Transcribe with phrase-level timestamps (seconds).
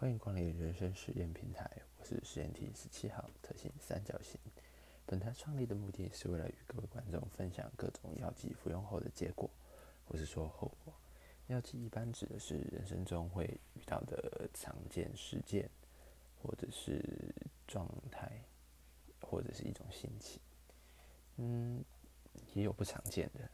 [0.00, 4.40] 欢迎光临人生实验平台，我是实验体十七号特性三角形。
[5.04, 9.50] 本台创立的目的是为了与各位观众分享各种药剂服用后的结果，
[10.06, 10.94] 或是说后果。
[11.48, 13.44] 药剂一般指的是人生中会
[13.74, 15.68] 遇到的常见事件，
[16.42, 17.34] 或者是
[17.66, 18.42] 状态，
[19.20, 20.40] 或者是一种心情。
[21.36, 21.84] 嗯，
[22.54, 23.50] 也有不常见的。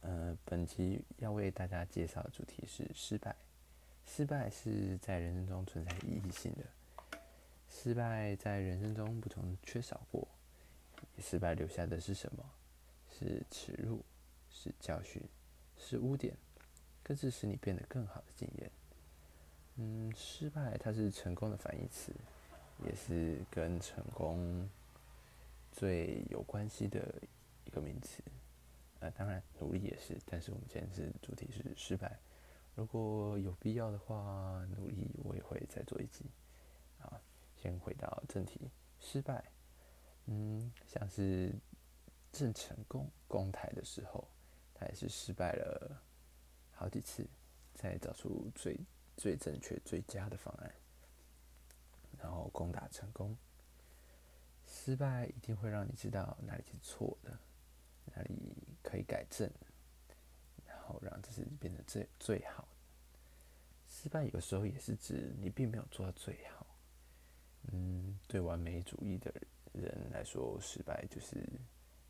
[0.00, 3.36] 呃，本集要为大家介绍的主题是失败。
[4.06, 7.18] 失败是在人生中存在意义性的。
[7.68, 10.26] 失败在人生中不曾缺少过。
[11.18, 12.44] 失败留下的是什么？
[13.10, 14.02] 是耻辱，
[14.50, 15.22] 是教训，
[15.78, 16.36] 是污点，
[17.02, 18.70] 更是使你变得更好的经验。
[19.76, 22.12] 嗯，失败它是成功的反义词，
[22.84, 24.68] 也是跟成功
[25.70, 27.14] 最有关系的
[27.66, 28.22] 一个名词。
[29.00, 32.18] 呃，当然努力也是，但是我们今天是主题是失败。
[32.74, 36.24] 如果有必要的话，努力我也会再做一集。
[36.98, 37.20] 好，
[37.54, 39.44] 先回到正题，失败。
[40.26, 41.54] 嗯，像是
[42.32, 44.26] 正成功攻台的时候，
[44.74, 46.02] 他也是失败了
[46.72, 47.28] 好几次，
[47.74, 48.80] 才找出最
[49.16, 50.74] 最正确、最佳的方案，
[52.18, 53.36] 然后攻打成功。
[54.66, 57.38] 失败一定会让你知道哪里是错的，
[58.16, 59.48] 哪里可以改正，
[60.84, 62.68] 然后让这事变得最最好。
[63.88, 66.66] 失败有时候也是指你并没有做到最好。
[67.72, 69.46] 嗯，对完美主义的人。
[69.74, 71.44] 人来说，失败就是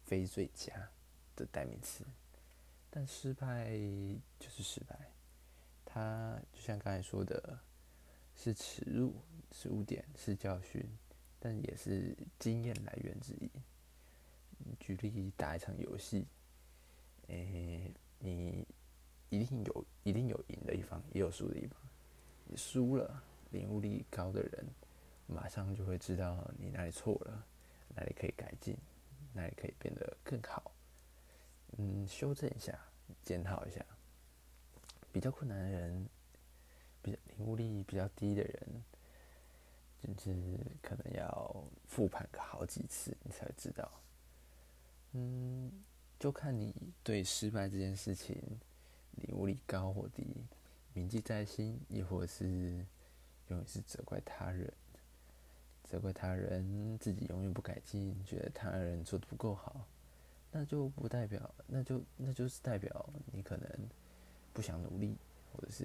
[0.04, 0.90] 非最佳
[1.34, 2.04] 的代名词。
[2.90, 3.70] 但失败
[4.38, 4.94] 就是失败，
[5.82, 7.58] 它就像刚才说的，
[8.36, 9.14] 是耻辱，
[9.50, 10.86] 是污点，是教训，
[11.40, 13.50] 但也是经验来源之一。
[14.78, 16.26] 举例打一场游戏，
[17.28, 18.66] 诶，你
[19.30, 21.78] 一定有一定有赢的一方，也有输的一方。
[22.44, 24.66] 你输了，领悟力高的人
[25.26, 27.46] 马上就会知道你哪里错了。
[27.96, 28.76] 哪里可以改进，
[29.32, 30.72] 哪里可以变得更好？
[31.76, 32.76] 嗯，修正一下，
[33.22, 33.84] 检讨一下。
[35.12, 36.08] 比较困难的人，
[37.00, 38.82] 比较领悟力比较低的人，
[40.02, 43.88] 就是可能要复盘个好几次，你才知道。
[45.12, 45.70] 嗯，
[46.18, 48.40] 就看你对失败这件事情
[49.12, 50.26] 你无力高或低，
[50.92, 52.86] 铭记在心，亦或是
[53.48, 54.72] 永远是责怪他人。
[55.84, 59.86] 责怪他人，自己永远不改进，觉得他人做的不够好，
[60.50, 63.68] 那就不代表，那就那就是代表你可能
[64.54, 65.18] 不想努力，
[65.52, 65.84] 或者是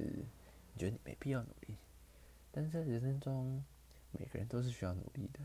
[0.73, 1.75] 你觉得你没必要努力。
[2.49, 3.63] 但是在人生中，
[4.11, 5.39] 每个人都是需要努力的。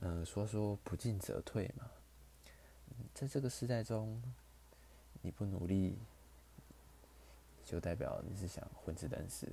[0.00, 1.88] 嗯，说说不进则退嘛。
[3.14, 4.22] 在这个时代中，
[5.22, 5.98] 你不努力，
[7.64, 9.48] 就代表你是想混吃等死，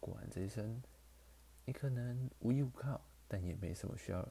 [0.00, 0.82] 过完这一生，
[1.64, 3.00] 你可能无依无靠。
[3.28, 4.28] 但也没什么需要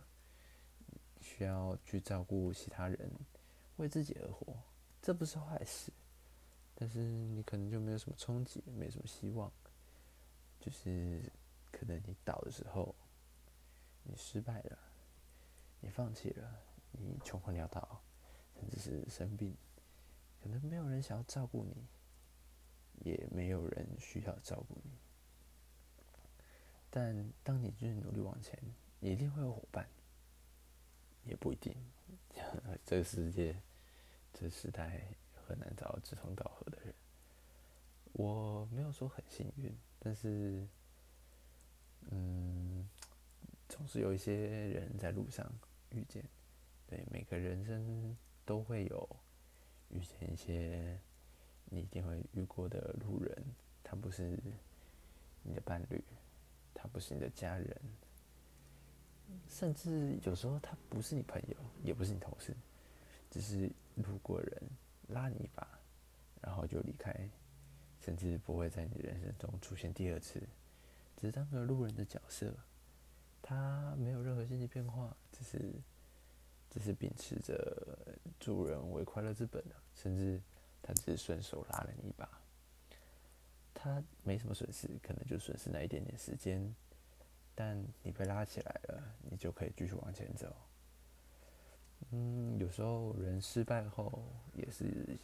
[1.19, 3.11] 需要去照顾其他人，
[3.75, 4.55] 为自己而活，
[5.01, 5.91] 这不是坏事。
[6.73, 9.51] 但是你可能就没有什么憧憬，没什么希望，
[10.61, 11.29] 就是
[11.73, 12.95] 可能你倒的时候，
[14.03, 14.79] 你失败了，
[15.81, 16.57] 你放弃了，
[16.93, 18.01] 你穷困潦倒，
[18.55, 19.55] 甚至是生病，
[20.41, 21.87] 可能没有人想要照顾你，
[23.03, 24.91] 也没有人需要照顾你。
[26.89, 28.57] 但当你继续努力往前。
[29.01, 29.87] 你一定会有伙伴，
[31.25, 31.75] 也不一定。
[32.83, 33.61] 这个世界，
[34.33, 35.05] 这时代
[35.45, 36.95] 很难找到志同道合的人。
[38.13, 40.65] 我没有说很幸运，但是，
[42.09, 42.89] 嗯，
[43.69, 45.53] 总是有一些人在路上
[45.91, 46.27] 遇见。
[46.87, 49.09] 对，每个人生都会有
[49.89, 50.99] 遇见一些
[51.65, 53.43] 你一定会遇过的路人。
[53.83, 54.37] 他不是
[55.43, 56.03] 你的伴侣，
[56.73, 57.81] 他不是你的家人。
[59.49, 62.55] 甚至有时候他不是你朋友，也不是你同事，
[63.31, 64.61] 只是路过人
[65.07, 65.67] 拉你一把，
[66.41, 67.27] 然后就离开，
[67.99, 70.39] 甚至不会在你人生中出现第二次，
[71.17, 72.55] 只是当个路人的角色，
[73.41, 75.73] 他没有任何心理变化，只是
[76.75, 77.97] 只是秉持着
[78.37, 80.41] 助人为快乐之本的，甚至
[80.81, 82.29] 他只是顺手拉了你一把，
[83.73, 86.75] 他没什么损失，可能就损失那一点点时间。
[87.55, 89.01] 但你被拉起来了，
[89.31, 90.53] 你就可以继续往前走。
[92.11, 94.21] 嗯，有时候人失败后
[94.53, 95.17] 也是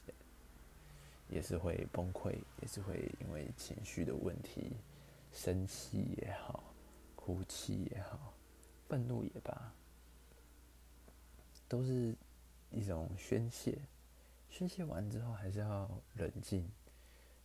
[1.28, 4.72] 也是会崩溃，也是会因为情绪的问题，
[5.34, 6.64] 生气也好，
[7.18, 8.34] 哭泣也好，
[8.88, 9.74] 愤怒也罢，
[11.72, 12.14] 都是
[12.70, 13.80] 一种宣泄。
[14.50, 16.70] 宣泄完之后，还是要冷静，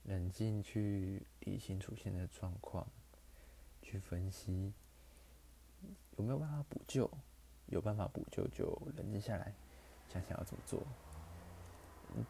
[0.02, 2.84] 冷静去理清楚现在的状况。
[3.82, 4.73] 去分析
[6.17, 7.08] 有没有办法补救，
[7.67, 9.55] 有办法补救就冷静下来，
[10.08, 10.82] 想想要怎么做。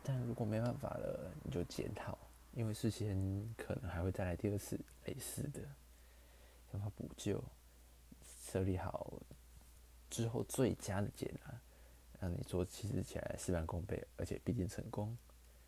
[0.03, 2.19] 但如果没办法了，你就检讨，
[2.53, 3.17] 因为事先
[3.57, 5.63] 可能还会再来第二次类似的，
[6.71, 7.43] 想法补救，
[8.21, 9.15] 设立好
[10.11, 11.59] 之后最佳的解答，
[12.21, 15.17] 让你做其实起来事半功倍，而且必定成功。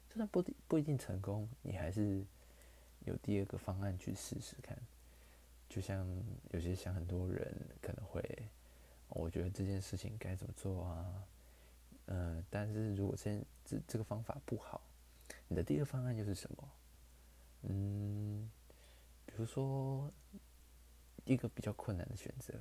[0.08, 2.24] 就算不不一定成功，你还是
[3.04, 4.76] 有第二个方案去试试看。
[5.68, 6.06] 就像
[6.50, 8.22] 有些想很多人可能会，
[9.08, 11.24] 我觉得这件事情该怎么做啊？
[12.06, 14.80] 嗯，但是如果这这这个方法不好，
[15.46, 16.70] 你的第二方案又是什么？
[17.64, 18.50] 嗯，
[19.26, 20.10] 比如说
[21.24, 22.54] 一个比较困难的选择，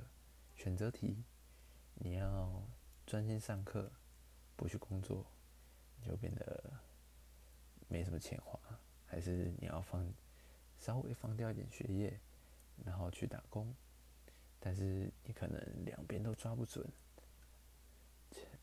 [0.54, 1.24] 选择题，
[1.94, 2.62] 你要
[3.08, 3.90] 专心上课，
[4.54, 5.24] 不去工作，
[6.02, 6.70] 就变得
[7.88, 8.60] 没什么钱花，
[9.06, 10.06] 还是你要放
[10.78, 12.20] 稍微放掉一点学业，
[12.84, 13.74] 然后去打工，
[14.60, 16.86] 但是你可能两边都抓不准。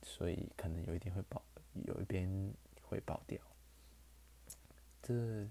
[0.04, 1.44] 所以可能有一点会爆，
[1.74, 2.54] 有一边
[2.84, 3.42] 会爆掉。
[5.02, 5.50] 这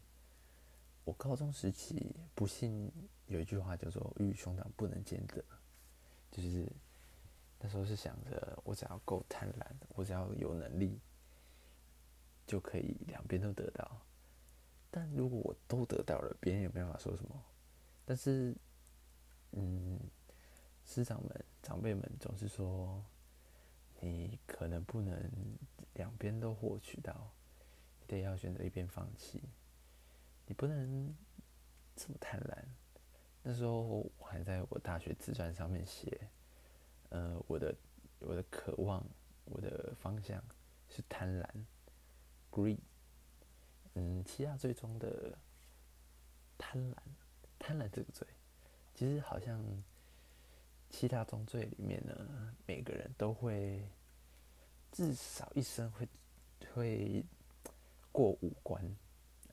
[1.04, 2.92] 我高中时期不幸
[3.26, 5.44] 有一句话叫做“鱼与熊掌不能兼得”，
[6.30, 6.70] 就是
[7.64, 9.64] 那时候是想着我只要够贪婪，
[9.94, 11.00] 我只要有能力，
[12.46, 14.02] 就可以两边都得到。
[14.90, 17.42] 但如果我都得到了，别人也没办法说什么。
[18.04, 18.54] 但是，
[19.52, 19.98] 嗯，
[20.84, 23.02] 师长们、长辈们总是说。
[24.00, 25.30] 你可能不能
[25.94, 27.30] 两边都获取到，
[28.06, 29.40] 得要选择一边放弃。
[30.44, 31.14] 你不能
[31.96, 32.58] 这么贪婪。
[33.42, 36.28] 那时候我还在我大学自传上面写，
[37.14, 37.74] 呃，我的
[38.18, 39.06] 我的渴望，
[39.44, 40.42] 我的方向
[40.88, 41.48] 是贪婪
[42.50, 42.78] ，greed。
[43.94, 45.38] 嗯，七大罪中的
[46.58, 46.96] 贪婪，
[47.58, 48.26] 贪婪这个罪，
[48.94, 49.62] 其实好像。
[50.90, 53.84] 七大宗罪里面呢，每个人都会
[54.92, 56.08] 至少一生会
[56.72, 57.24] 会
[58.12, 58.80] 过五关，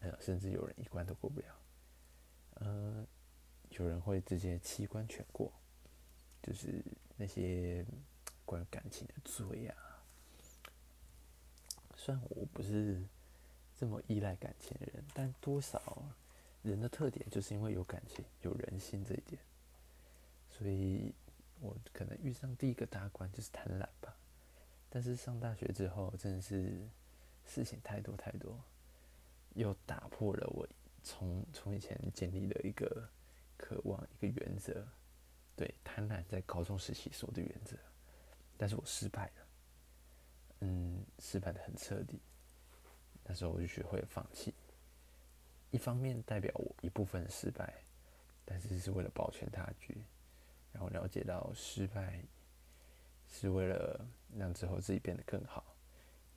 [0.01, 1.47] 呃，甚至有人一关都过不了。
[2.55, 3.07] 呃，
[3.71, 5.51] 有人会直接七关全过，
[6.41, 6.83] 就是
[7.17, 7.85] 那些
[8.45, 9.75] 关于感情的罪啊。
[11.95, 13.01] 虽然我不是
[13.77, 16.03] 这么依赖感情的人，但多少
[16.63, 19.41] 人的特点就是因为有感情、有人性这一点，
[20.49, 21.13] 所以。
[21.63, 24.17] 我可能遇上第一个大关就是贪婪吧，
[24.89, 26.89] 但是上大学之后真的是
[27.45, 28.59] 事情太多太多，
[29.53, 30.67] 又打破了我
[31.03, 33.07] 从从以前建立的一个
[33.57, 34.87] 渴望一个原则，
[35.61, 37.77] 对贪婪在高中时期是我的原则，
[38.57, 39.47] 但是我失败了，
[40.61, 42.19] 嗯，失败的很彻底，
[43.23, 44.55] 那时候我就学会了放弃，
[45.69, 47.71] 一方面代表我一部分失败，
[48.43, 49.95] 但是是为了保全大局。
[50.73, 52.23] 然后了解到失败
[53.29, 54.03] 是为了
[54.35, 55.63] 让之后自己变得更好，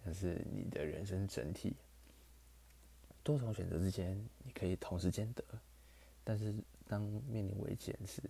[0.04, 1.74] 但是你的人生整体
[3.22, 5.42] 多重选择之间，你可以同时兼得，
[6.22, 6.54] 但是
[6.86, 8.22] 当面临危险时，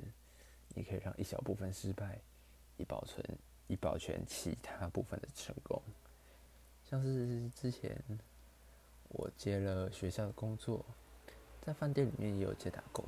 [0.75, 2.21] 你可以让一小部分失败，
[2.77, 3.25] 以保存
[3.67, 5.81] 以保全其他部分的成功。
[6.85, 7.97] 像是之前
[9.09, 10.85] 我接了学校的工作，
[11.63, 13.05] 在饭店里面也有接打工。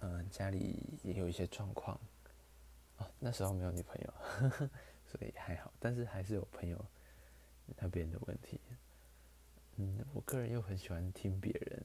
[0.00, 1.98] 嗯，家里也有一些状况，
[2.98, 4.12] 哦，那时候没有女朋友，
[5.06, 5.72] 所以还好。
[5.80, 6.84] 但是还是有朋友
[7.76, 8.60] 那边的问题。
[9.76, 11.82] 嗯，我个人又很喜欢听别人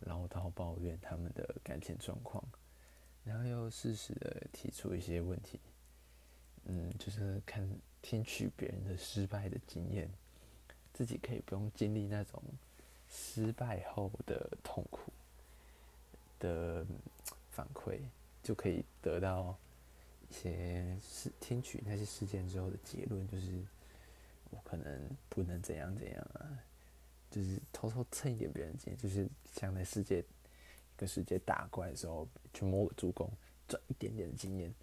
[0.00, 2.44] 唠叨抱怨他们的感情状况，
[3.24, 5.60] 然后又适时的提出一些问题。
[6.64, 7.68] 嗯，就是看
[8.00, 10.10] 听取别人的失败的经验，
[10.92, 12.42] 自己可以不用经历那种
[13.08, 15.12] 失败后的痛苦
[16.38, 16.86] 的。
[17.54, 18.00] 反馈
[18.42, 19.54] 就可以得到
[20.30, 23.62] 一些事，听取那些事件之后的结论，就是
[24.48, 26.64] 我可能不能怎样怎样啊，
[27.30, 30.24] 就是偷偷蹭一点别人经验，就是想在世界
[31.06, 33.30] 世界打怪的时候去摸个助攻，
[33.68, 34.74] 赚一点点的经验，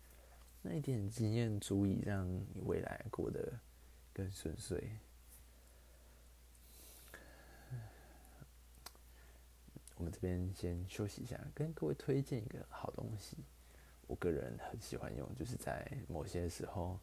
[0.62, 3.60] 那一点经验足以让你未来过得
[4.14, 4.90] 更顺遂。
[9.96, 13.36] 我们这边先休息一下，跟各位推荐一个好东西。
[14.08, 16.98] 我个人很喜欢用，就是在某些时候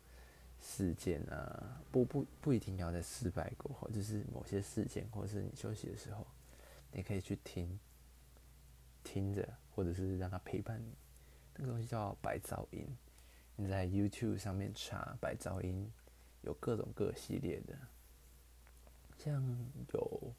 [0.60, 6.26] 事件啊，不不不一定要在失败过后，就是某些事件，或是你休息的时候，
[6.90, 7.78] 你可以去听，
[9.06, 10.92] 听着，或者是让它陪伴你。
[11.54, 12.84] 那个东西叫白噪音，
[13.54, 15.88] 你在 YouTube 上面查白噪音，
[16.42, 17.78] 有各种各系列的，
[19.16, 19.40] 像
[19.94, 20.34] 有。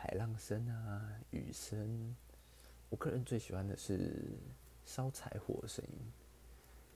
[0.00, 2.14] 海浪声啊，雨声，
[2.88, 4.38] 我个人最喜欢的是
[4.84, 6.12] 烧柴火的声音。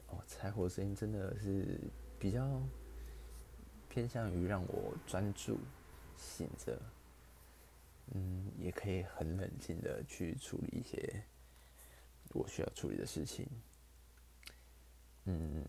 [0.07, 1.81] 哦，柴火声音真的是
[2.17, 2.63] 比较
[3.89, 5.59] 偏向于让我专注
[6.17, 6.81] 醒着，
[8.15, 11.25] 嗯，也可以很冷静的去处理一些
[12.35, 13.49] 我需要处理的事情。
[15.25, 15.65] 嗯，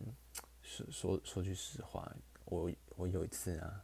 [0.62, 2.12] 说说说句实话，
[2.46, 3.84] 我我有一次啊，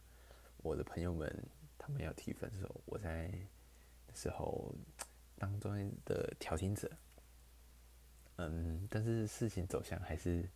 [0.58, 1.32] 我的朋友们
[1.78, 3.32] 他们要提分手，我在
[4.14, 4.74] 时候
[5.38, 5.72] 当中
[6.04, 6.90] 的调停者。
[8.36, 10.48] 嗯，但是事情走向还是，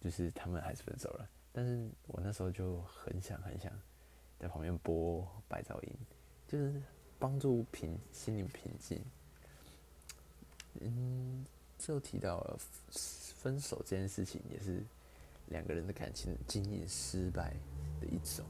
[0.00, 1.28] 就是他们还是分手了。
[1.52, 3.72] 但是我那时候就很想很想
[4.38, 5.92] 在旁边播白噪音，
[6.46, 6.80] 就是
[7.18, 9.02] 帮助平心灵平静。
[10.80, 11.44] 嗯，
[11.78, 12.58] 就提到了
[13.36, 14.84] 分手这件事情，也是
[15.46, 17.54] 两个人的感情经营失败
[18.00, 18.44] 的一种。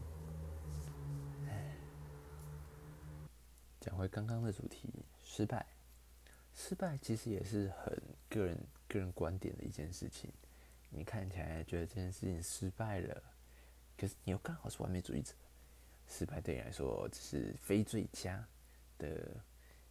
[3.80, 4.92] 讲回刚刚的主题，
[5.25, 5.64] 失败。
[6.54, 7.96] 失败其实也是很
[8.28, 8.58] 个人
[8.88, 10.30] 个人观点的一件事情。
[10.90, 13.22] 你看起来觉得这件事情失败了，
[13.96, 15.32] 可是你又刚好是完美主义者，
[16.08, 18.44] 失败对你来说只是非最佳
[18.99, 19.43] 的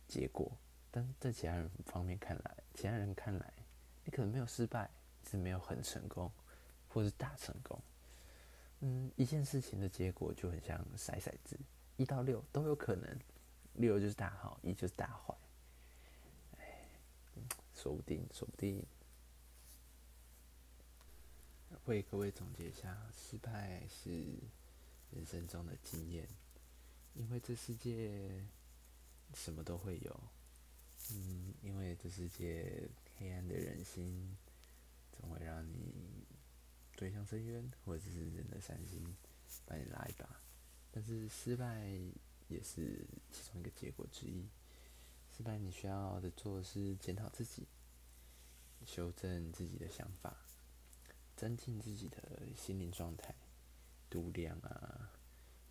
[0.08, 0.52] 结果。
[0.92, 3.54] 但在其他人方面看来，其他人看来，
[4.04, 4.90] 你可能没有失败，
[5.30, 6.32] 是没有很成功，
[6.88, 7.80] 或是大成功。
[8.80, 11.60] 嗯，一件事情的结果就很像骰骰子，
[11.98, 13.20] 一到六都有可能，
[13.74, 15.36] 六就是大好，一就是大坏。
[17.76, 18.84] 说不定，说不定。
[21.86, 24.10] 为各位总结一下，失败是
[25.12, 26.28] 人生中的经验，
[27.14, 28.44] 因为这世界
[29.34, 30.24] 什么都会有。
[31.12, 34.38] 嗯，因为这世界黑暗的人心，
[35.12, 36.26] 总会让你
[36.94, 39.16] 追向深渊，或者是人的善心
[39.66, 40.42] 把你拉一把。
[40.92, 41.88] 但是失败
[42.48, 44.50] 也是其中一个结果之一。
[45.36, 47.68] 失败，你需要的做的是检讨自己，
[48.86, 50.36] 修正自己的想法，
[51.36, 53.36] 增进自己的心灵状态，
[54.10, 55.14] 度量啊，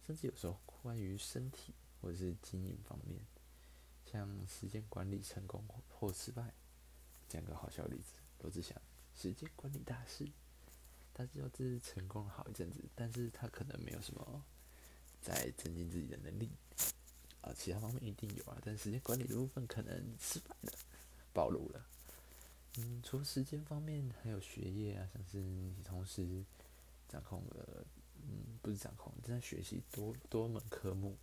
[0.07, 3.21] 甚至有时候关于身体或者是经营方面，
[4.17, 6.55] 像时间管理成功或失败，
[7.29, 8.81] 讲个好笑例子，罗志祥
[9.15, 10.27] 时间管理大师，
[11.13, 14.43] 他知道这是成功了好一阵子，但是他可能没有什么
[15.21, 16.51] 在增进自己的能力。
[17.43, 20.73] 啊，其他方面一定有啊，但时间管理的部分可能失败了，
[21.33, 21.87] 暴露了。
[22.79, 26.45] 嗯，除了时间方面，还有学业啊，像是你同时
[27.09, 27.85] 掌控了，
[28.23, 31.17] 嗯，不是掌控，正在学习多多门科目。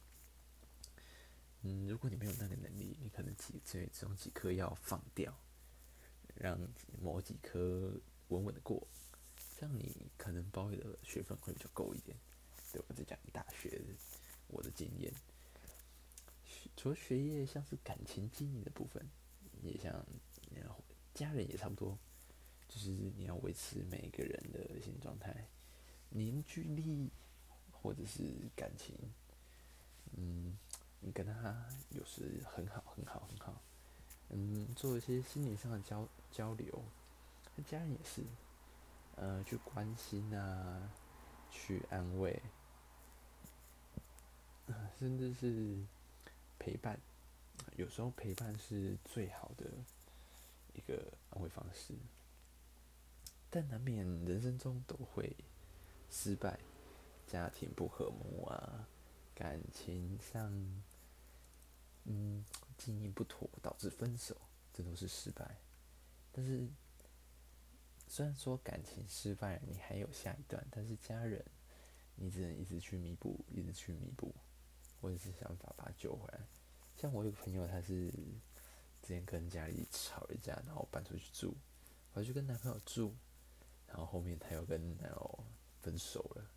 [1.64, 5.34] 嗯，如果你没有那个能力，你可能几这这种几科要放掉，
[6.36, 6.60] 让
[7.02, 8.86] 某几科稳稳的过，
[9.58, 12.18] 这样你可能包的学分会比较够一点。
[12.72, 13.82] 对我在讲大学
[14.48, 15.14] 我的经验。
[16.76, 19.08] 除了学业，像是感情经营的部分，
[19.62, 20.06] 也像，
[21.14, 21.96] 家人也差不多，
[22.68, 25.48] 就是你要维持每个人的心状态、
[26.10, 27.12] 凝聚力，
[27.72, 28.98] 或者是感情，
[30.18, 30.58] 嗯，
[31.04, 33.62] 你跟他有时很好、很好、很好，
[34.30, 36.84] 嗯，做一些心理上的交交流，
[37.56, 38.24] 跟家人也是，
[39.16, 40.90] 呃，去关心啊，
[41.52, 42.42] 去安慰，
[44.98, 45.78] 甚至是。
[46.60, 46.98] 陪伴，
[47.76, 49.66] 有时候陪伴是最好的
[50.74, 51.94] 一个安慰方式，
[53.50, 55.36] 但难免人生中都会
[56.10, 56.58] 失败，
[57.28, 58.88] 家庭不和睦啊，
[59.36, 60.50] 感情上，
[62.06, 62.44] 嗯，
[62.78, 64.36] 经营不妥导致分手，
[64.74, 65.58] 这都是失败。
[66.32, 66.68] 但是，
[68.08, 71.44] 虽然说感情失败，你还有下一段，但是家人，
[72.16, 74.34] 你只能一直去弥补，一直去弥补。
[75.02, 76.40] 或者是想法把他救回来。
[76.96, 78.10] 像我有个朋友，他是
[79.02, 81.54] 之前跟家里吵了架，然后搬出去住，
[82.14, 83.14] 回去跟男朋友住，
[83.86, 85.44] 然后后面他又跟男友
[85.82, 86.50] 分手了，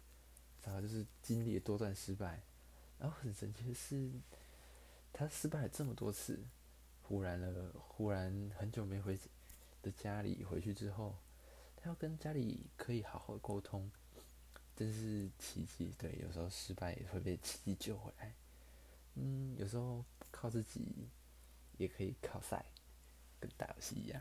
[0.62, 2.41] 然后就是经历了多段失败。
[3.00, 4.12] 然后很神奇的是，
[5.18, 6.44] 他失败了这么多次，
[7.00, 9.18] 忽然了，忽然很久没回
[9.80, 11.16] 的家里回去之后，
[11.75, 13.90] 他要跟家里可以好好沟通。
[14.76, 18.35] 真是奇迹，对，有时候失败也会被奇迹救回来。
[19.14, 21.08] 嗯，有时候靠自己
[21.78, 22.66] 也可以靠赛，
[23.40, 24.20] 跟打游戏一样。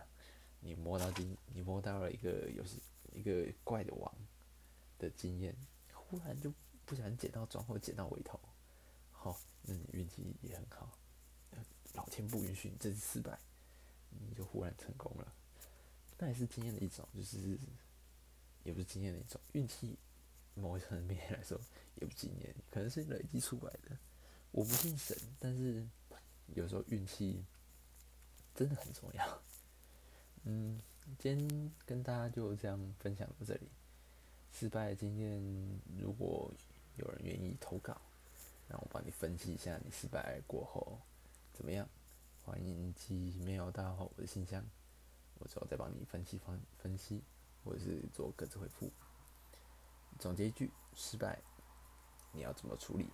[0.62, 4.10] 你摸到金，你摸到了一个游戏一个怪的王
[4.98, 5.54] 的经验，
[5.92, 6.54] 忽然就
[6.86, 8.40] 不小心捡到装或捡到尾头，
[9.26, 10.88] 好，那你运气也很好。
[11.96, 13.40] 老天不允许你这次失败，
[14.12, 15.34] 你就忽然成功了，
[16.20, 17.58] 那也是经验的一种，就是
[18.64, 19.98] 也不是经验的一种运气。
[20.54, 21.60] 某一层面来说，
[21.96, 23.98] 也不经验，可能是累积出来的。
[24.52, 25.84] 我不信神，但是
[26.54, 27.44] 有时候运气
[28.54, 29.42] 真的很重要。
[30.44, 30.80] 嗯，
[31.18, 33.72] 今天跟大家就这样分享到这里。
[34.52, 36.54] 失败的经验，如果
[36.98, 38.00] 有人愿意投稿，
[38.68, 41.00] 让我帮你分析一下你失败过后
[41.54, 41.88] 怎么样，
[42.44, 44.66] 欢迎寄 mail 到我的信箱，
[45.40, 47.24] 我之后再帮你分析方分析，
[47.64, 48.92] 或者是做各自回复。
[50.20, 51.42] 总结一句：失败，
[52.32, 53.10] 你要怎么处理？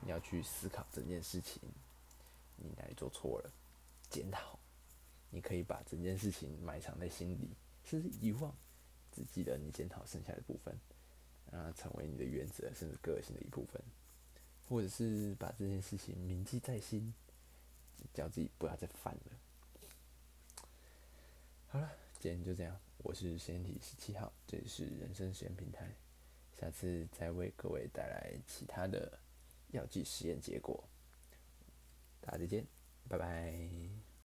[0.00, 1.60] 你要去思考整件事情，
[2.56, 3.52] 你哪里做错了，
[4.08, 4.58] 检讨。
[5.30, 8.54] 你可以把整件事情埋藏在心里，甚至遗忘，
[9.10, 10.78] 只记得你检讨剩下的部分，
[11.50, 13.82] 让它成为你的原则，甚至个性的一部分。
[14.72, 17.12] 或者是把这件事情铭记在心，
[18.14, 19.32] 叫自己不要再犯了。
[21.68, 22.74] 好了，今天就这样。
[23.02, 25.94] 我是实验体十七号，这里是人生实验平台。
[26.58, 29.18] 下次再为各位带来其他的
[29.72, 30.82] 药剂实验结果。
[32.22, 32.64] 大家再见，
[33.10, 34.11] 拜拜。